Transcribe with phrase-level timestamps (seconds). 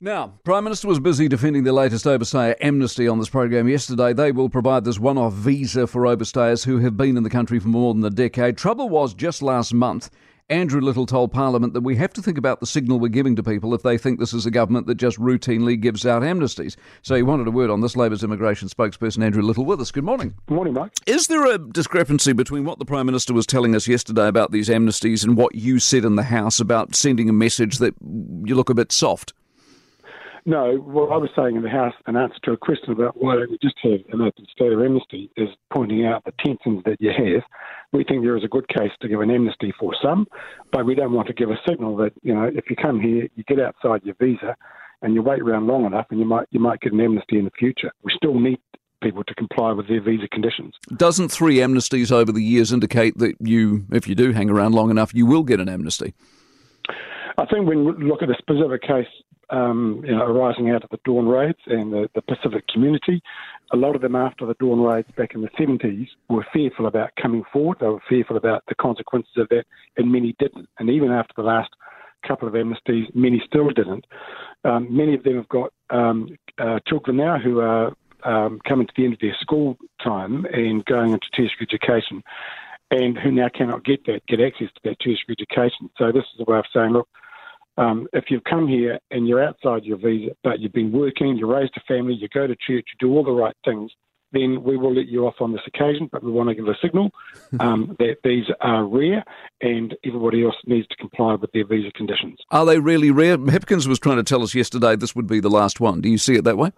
[0.00, 4.12] Now, Prime Minister was busy defending the latest overstayer amnesty on this program yesterday.
[4.12, 7.58] They will provide this one off visa for overstayers who have been in the country
[7.58, 8.56] for more than a decade.
[8.56, 10.08] Trouble was, just last month,
[10.48, 13.42] Andrew Little told Parliament that we have to think about the signal we're giving to
[13.42, 16.76] people if they think this is a government that just routinely gives out amnesties.
[17.02, 17.96] So he wanted a word on this.
[17.96, 19.90] Labour's immigration spokesperson Andrew Little with us.
[19.90, 20.36] Good morning.
[20.46, 20.92] Good morning, Mike.
[21.06, 24.68] Is there a discrepancy between what the Prime Minister was telling us yesterday about these
[24.68, 28.70] amnesties and what you said in the House about sending a message that you look
[28.70, 29.32] a bit soft?
[30.48, 33.34] No, what I was saying in the House, an answer to a question about why
[33.34, 36.96] don't we just have an open state of amnesty, is pointing out the tensions that
[37.00, 37.42] you have.
[37.92, 40.26] We think there is a good case to give an amnesty for some,
[40.72, 43.28] but we don't want to give a signal that you know if you come here,
[43.36, 44.56] you get outside your visa,
[45.02, 47.44] and you wait around long enough, and you might you might get an amnesty in
[47.44, 47.92] the future.
[48.02, 48.58] We still need
[49.02, 50.72] people to comply with their visa conditions.
[50.96, 54.90] Doesn't three amnesties over the years indicate that you, if you do hang around long
[54.90, 56.14] enough, you will get an amnesty?
[57.38, 59.06] I think when we look at a specific case
[59.50, 63.22] um, you know, arising out of the Dawn raids and the, the, Pacific community.
[63.72, 67.10] A lot of them after the Dawn raids back in the 70s were fearful about
[67.20, 67.78] coming forward.
[67.80, 69.64] They were fearful about the consequences of that,
[69.96, 70.68] and many didn't.
[70.78, 71.70] And even after the last
[72.26, 74.06] couple of amnesties, many still didn't.
[74.64, 78.92] Um, many of them have got um, uh, children now who are um, coming to
[78.96, 82.22] the end of their school time and going into tertiary education,
[82.90, 85.88] and who now cannot get that, get access to that tertiary education.
[85.96, 87.08] So this is a way of saying, look,
[87.78, 91.50] um, if you've come here and you're outside your visa, but you've been working, you
[91.50, 93.92] raised a family, you go to church, you do all the right things,
[94.32, 96.08] then we will let you off on this occasion.
[96.10, 97.10] But we want to give a signal
[97.60, 99.24] um, that these are rare
[99.60, 102.38] and everybody else needs to comply with their visa conditions.
[102.50, 103.38] Are they really rare?
[103.38, 106.00] Hipkins was trying to tell us yesterday this would be the last one.
[106.00, 106.72] Do you see it that way?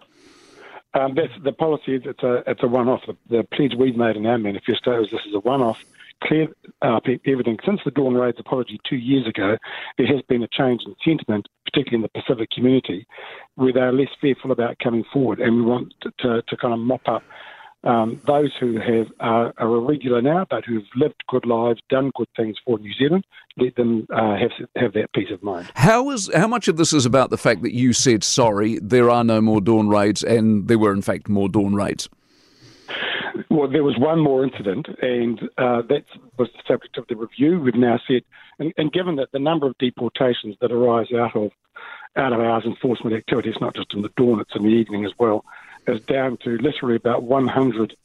[0.93, 1.95] Um, that's the policy.
[1.95, 3.01] Is it's a it's a one-off.
[3.07, 5.83] The, the pledge we've made in our manifesto is this is a one-off
[6.23, 6.47] clear
[6.81, 7.57] up uh, everything.
[7.65, 9.57] Since the Dawn Raids apology two years ago,
[9.97, 13.05] there has been a change in sentiment, particularly in the Pacific community,
[13.55, 16.79] where they're less fearful about coming forward, and we want to, to, to kind of
[16.79, 17.23] mop up
[17.83, 22.27] um, those who have uh, are irregular now, but who've lived good lives, done good
[22.35, 23.25] things for New Zealand,
[23.57, 25.69] let them uh, have have that peace of mind.
[25.75, 29.09] How is how much of this is about the fact that you said sorry, there
[29.09, 32.07] are no more dawn raids, and there were in fact more dawn raids?
[33.49, 36.03] Well, there was one more incident, and uh, that
[36.37, 37.59] was the subject of the review.
[37.59, 38.23] We've now said,
[38.59, 41.51] and, and, given that the number of deportations that arise out of
[42.15, 45.13] out of hours enforcement activities, not just in the dawn, it's in the evening as
[45.17, 45.45] well,
[45.87, 47.95] is down to literally about 100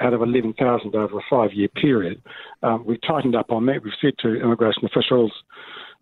[0.00, 2.20] out of 11,000 over a five-year period.
[2.62, 3.82] Um, we've tightened up on that.
[3.82, 5.32] We've said to immigration officials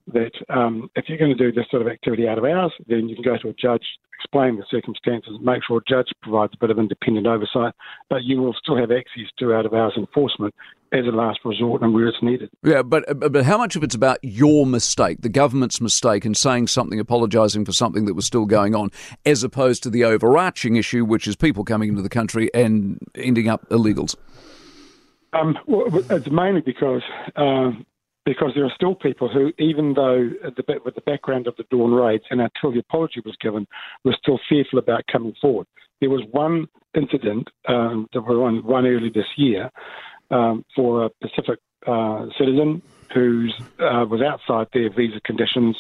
[0.08, 3.08] that um, if you're going to do this sort of activity out of hours, then
[3.08, 3.84] you can go to a judge,
[4.18, 7.74] explain the circumstances, make sure a judge provides a bit of independent oversight,
[8.08, 10.54] but you will still have access to out of hours enforcement
[10.92, 12.50] as a last resort and where it's needed.
[12.62, 16.66] Yeah, but but how much of it's about your mistake, the government's mistake, in saying
[16.66, 18.90] something, apologising for something that was still going on,
[19.24, 23.48] as opposed to the overarching issue, which is people coming into the country and ending
[23.48, 24.16] up illegals?
[25.32, 27.02] Um, well, it's mainly because
[27.36, 27.70] uh,
[28.24, 31.92] because there are still people who, even though the, with the background of the Dawn
[31.92, 33.66] raids and until the apology was given,
[34.04, 35.66] were still fearful about coming forward.
[36.00, 39.70] There was one incident um, that was on one early this year
[40.30, 45.76] um, for a Pacific uh, citizen who uh, was outside their visa conditions,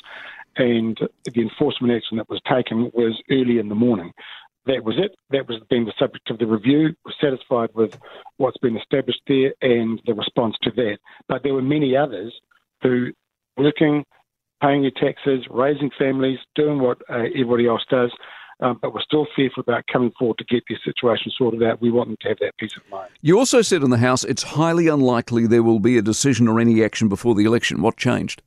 [0.56, 4.12] and the enforcement action that was taken was early in the morning
[4.66, 5.16] that was it.
[5.30, 6.94] That was being the subject of the review.
[7.04, 7.98] We're satisfied with
[8.36, 10.98] what's been established there and the response to that.
[11.28, 12.32] But there were many others
[12.82, 13.12] who
[13.56, 14.04] working,
[14.62, 18.12] paying their taxes, raising families, doing what uh, everybody else does,
[18.60, 21.82] um, but we're still fearful about coming forward to get their situation sorted out.
[21.82, 23.10] We want them to have that peace of mind.
[23.20, 26.60] You also said in the House it's highly unlikely there will be a decision or
[26.60, 27.82] any action before the election.
[27.82, 28.42] What changed?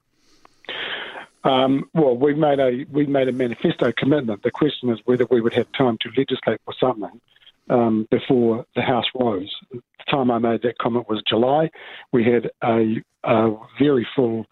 [1.46, 4.42] Um, well, we made a we made a manifesto commitment.
[4.42, 7.22] The question is whether we would have time to legislate for something
[7.70, 9.54] um, before the House rose.
[9.72, 11.70] The time I made that comment was July.
[12.12, 14.48] We had a, a very full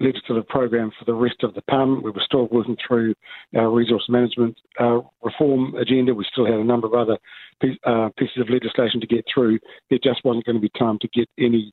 [0.00, 2.02] legislative program for the rest of the Parliament.
[2.02, 3.14] We were still working through
[3.54, 6.14] our resource management uh, reform agenda.
[6.14, 7.18] We still had a number of other
[7.60, 9.58] piece, uh, pieces of legislation to get through.
[9.90, 11.72] There just wasn't going to be time to get any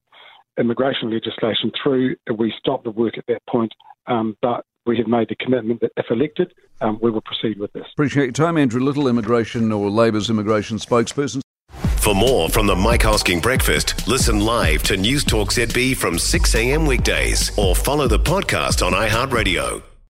[0.57, 2.15] immigration legislation through.
[2.35, 3.73] We stopped the work at that point,
[4.07, 7.73] um, but we have made the commitment that if elected, um, we will proceed with
[7.73, 7.85] this.
[7.93, 11.41] Appreciate your time, Andrew Little, immigration or Labour's immigration spokesperson.
[12.05, 16.53] For more from the Mike Hosking Breakfast, listen live to News Talk ZB from 6
[16.53, 16.85] a.m.
[16.85, 19.94] weekdays or follow the podcast on iHeartRadio.